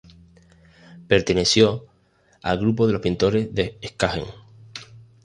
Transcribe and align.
Perteneció 1.07 1.85
al 2.41 2.57
grupo 2.57 2.87
de 2.87 2.93
los 2.93 3.03
pintores 3.03 3.53
de 3.53 3.77
Skagen. 3.85 4.25